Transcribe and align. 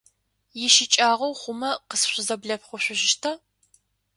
Ищыкӏагъэу 0.65 1.33
хъумэ, 1.39 1.71
къысфызэблэшъухъужьыщта? 1.89 3.31